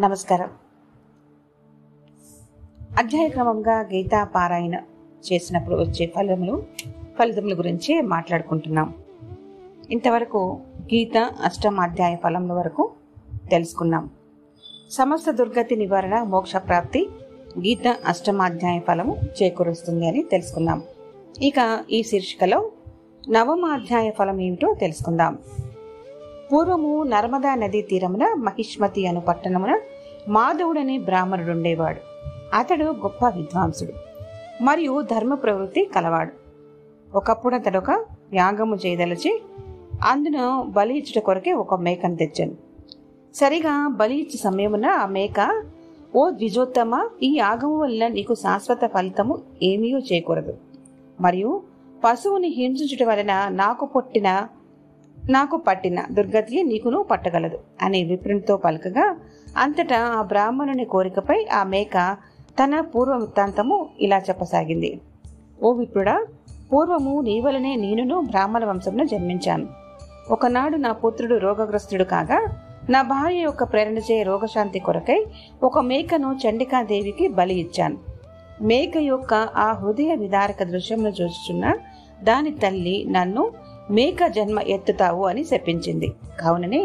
[0.00, 0.50] నమస్కారం.
[2.98, 4.74] అధ్యాయ క్రమంగా గీతా పారాయణ
[5.32, 6.64] చేసినప్పుడు వచ్చే ఫలములు
[7.18, 8.94] ఫలితముల గురించి మాట్లాడుకుంటున్నాం.
[9.90, 12.90] ఇంతవరకు గీత అష్టమాధ్యాయ ఫలముల వరకు
[13.50, 14.10] తెలుసుకున్నాం.
[14.90, 17.08] సమస్త దుర్గతి నివారణ మోక్ష ప్రాప్తి
[17.58, 20.82] గీత అష్టమాధ్యాయ ఫలము చేకూరుస్తుంది అని తెలుసుకున్నాం.
[21.42, 22.72] ఇక ఈ శీర్షికలో
[23.30, 25.38] నవమాధ్యాయ ఫలం ఏమిటో తెలుసుకుందాం.
[26.52, 29.80] పూర్వము నర్మదా నదీ తీరమున మహిష్మతి అను పట్టణమున
[30.28, 32.00] మాధవుడనే బ్రాహ్మణుడుండేవాడు
[32.56, 33.92] అతడు గొప్ప విద్వాంసుడు
[34.64, 36.32] మరియు ధర్మ ప్రవృత్తి కలవాడు.
[37.14, 39.42] ఒకప్పుడు అతడు ఒక యాగము చేయదలచి
[40.06, 42.52] అందును బలి ఇచ్చుట కొరకే ఒక మేకను తెచ్చాను.
[43.34, 45.62] సరిగా బలి ఇచ్చే సమయమున ఆ మేక
[46.16, 50.56] ఓ ద్విజోత్తమ ఈ యాగము వల్ల నీకు శాశ్వత ఫలితము ఏమీ చేయకూడదు.
[51.20, 51.62] మరియు
[52.04, 54.48] పశువుని హింసించుట వలన నాకు పుట్టిన
[55.28, 59.16] నాకు పట్టిన దుర్గతి నీకును పట్టగలదు అనే విప్రునితో పలకగా
[59.56, 62.16] అంతటా ఆ బ్రాహ్మణుని కోరికపై ఆ మేక
[62.58, 65.00] తన పూర్వ వృత్తాంతము ఇలా చెప్పసాగింది.
[65.62, 66.26] ఓ విప్రుడా
[66.72, 69.66] పూర్వము నీ వలనే నేనును బ్రాహ్మణ వంశంలో జన్మించాను.
[70.30, 72.56] ఒకనాడు నా పుత్రుడు రోగగ్రస్తుడు కాగా
[72.90, 75.26] నా భార్య యొక్క ప్రేరణచే రోగశాంతి కొరకై
[75.62, 77.98] ఒక మేకను చండికాదేవికి బలి ఇచ్చాను.
[78.62, 81.76] మేక యొక్క ఆ హృదయ విదారక దృశ్యంలో చూచుచున్న
[82.22, 83.50] దాని తల్లి నన్ను
[83.90, 86.08] మేక జన్మ ఎత్తుతావు అని శపించింది
[86.40, 86.82] కావుననే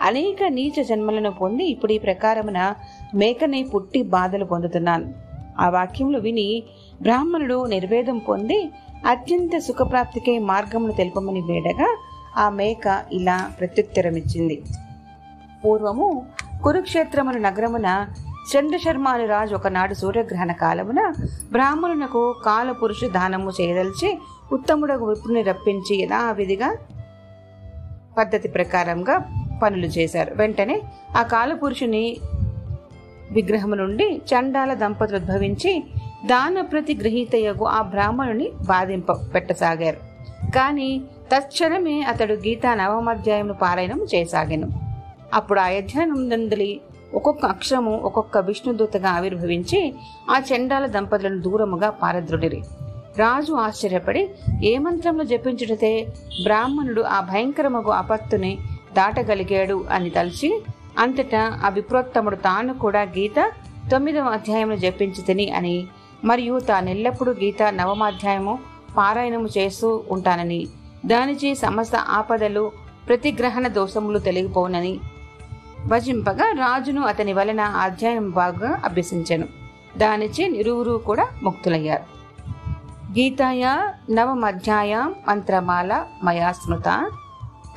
[0.00, 2.60] అనేక నీచ జన్మలను పొంది ఇప్పుడు ఈ ప్రకారమున
[3.14, 5.06] మేకనే పుట్టి బాధలు పొందుతున్నాను.
[5.58, 6.48] ఆ వాక్యములు విని
[7.02, 8.58] బ్రాహ్మణుడు నిర్వేదం పొంది
[9.06, 11.88] అత్యంత సుఖప్రాప్తికే మార్గమును తెలుపమని వేడగా
[12.36, 14.62] ఆ మేక ఇలా ప్రత్యుత్తరమిచ్చింది.
[15.64, 16.08] పూర్వము
[16.64, 17.88] కురుక్షేత్రమును నగరమున
[18.50, 21.12] చండశర్మ అను రాజు ఒకనాడు సూర్యగ్రహణ కాలమున
[21.52, 24.18] బ్రాహ్మణునకు కాలపురుషు దానము చేయదలిచి
[24.52, 26.76] ఉత్తముడకు విపుని రప్పించి యథావిధిగా
[28.18, 29.16] పద్ధతి ప్రకారంగా
[29.62, 30.34] పనులు చేశారు.
[30.34, 30.82] వెంటనే
[31.16, 32.16] ఆ కాలపురుషుని
[33.30, 35.84] విగ్రహము నుండి చండాల దంపతులు ఉద్భవించి
[36.26, 39.96] దాన ప్రతి గ్రహీతయగు ఆ బ్రాహ్మణుని బాధింప పెట్టసాగారు.
[40.50, 41.02] కానీ
[41.34, 44.68] తక్షణమే అతడు గీతా నవమాధ్యాయమును పారాయణం చేయసాగాను
[45.34, 46.80] అప్పుడు ఆ అధ్యయనందలి
[47.14, 49.94] ఒక్కొక్క అక్షరము ఒక్కొక్క విష్ణుదూతగా ఆవిర్భవించి
[50.30, 52.62] ఆ చండాల దంపతులను దూరముగా పారద్రుడిరి
[53.18, 54.30] రాజు ఆశ్చర్యపడి
[54.64, 56.08] ఏ మంత్రంలో జపించుటతే?
[56.42, 58.58] బ్రాహ్మణుడు ఆ భయంకరమగు ఆపత్తుని
[58.92, 60.62] దాటగలిగాడు అని తలిచి
[60.98, 63.52] అంతటా ఆ విప్రోత్తముడు తాను కూడా గీత
[63.90, 65.86] తొమ్మిదవ అధ్యాయంలో జపించి తిని అని
[66.24, 68.58] మరియు తానెల్లప్పుడూ గీత నవమాధ్యాయము
[68.96, 70.66] పారాయణము చేస్తూ ఉంటానని.
[71.06, 72.72] దానిచే సమస్త ఆపదలు
[73.08, 75.00] ప్రతిగ్రహణ దోషములు తెలిగిపోనని
[75.86, 79.48] భజింపగా రాజును అతని వలన అధ్యాయం బాగా అభ్యసించెను.
[79.96, 82.02] దానిచే నిరువురు కూడా ముక్తులయ్యారు.
[83.10, 84.96] గీతాయ నవమధ్యాయ
[85.28, 87.10] మంత్రమాల మయా స్మృత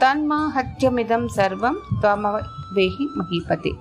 [0.02, 3.72] తన్మాహత్యమిదం సర్వం త్వమవేహి మహీపతి.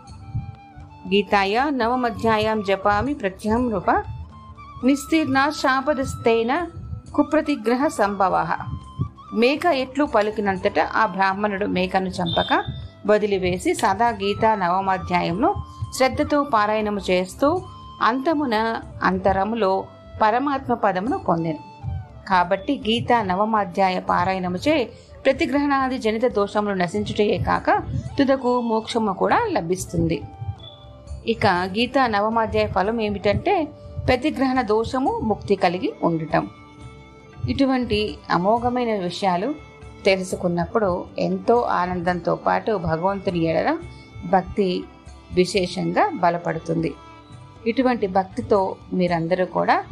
[1.08, 3.90] గీతాయ నవమధ్యాయాం జపామి ప్రత్యహం నృప
[4.84, 6.66] నిస్తీర్ణ శాపదస్తేన
[7.14, 8.46] కుప్రతిగ్రహ సంభవ.
[9.34, 12.64] మేక ఎట్లు పలికినంతట ఆ బ్రాహ్మణుడు మేకను చంపక
[13.06, 15.54] వదిలివేసి సదా గీత నవమాధ్యాయంను
[15.94, 17.62] శ్రద్ధతో పారాయణము చేస్తూ
[18.02, 19.84] అంతమున అంతరములో
[20.22, 21.58] పరమాత్మ పదమును పొందెను.
[22.28, 24.88] కాబట్టి గీత నవమాధ్యాయ పారాయణముచే
[25.24, 27.82] ప్రతిగ్రహణాది జనిత దోషములు నశించుటయే కాక
[28.18, 30.22] తుదకు మోక్షము కూడా లభిస్తుంది.
[31.26, 33.68] ఇక గీత నవమాధ్యాయ ఫలం ఏమిటంటే
[34.06, 36.50] ప్రతిగ్రహణ దోషము ముక్తి కలిగి ఉండటం.
[37.48, 39.67] ఇటువంటి అమోఘమైన విషయాలు
[40.04, 43.78] తెలుసుకున్నప్పుడు ఎంతో ఆనందంతో పాటు భగవంతుని ఎడల
[44.24, 44.84] భక్తి
[45.32, 46.94] విశేషంగా బలపడుతుంది.
[47.66, 49.84] ఇటువంటి భక్తితో మీరందరూ కూడా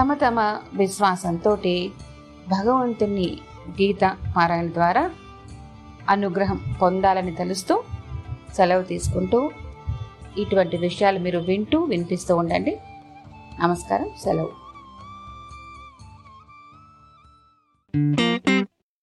[0.00, 1.56] తమ తమ విశ్వాసంతో
[2.48, 3.38] భగవంతుని
[3.70, 5.10] గీత పారాయణ ద్వారా
[6.08, 7.82] అనుగ్రహం పొందాలని తెలుస్తూ
[8.56, 9.50] సెలవు తీసుకుంటూ
[10.38, 12.80] ఇటువంటి విషయాలు మీరు వింటూ వినిపిస్తూ ఉండండి.
[13.60, 14.59] నమస్కారం సెలవు.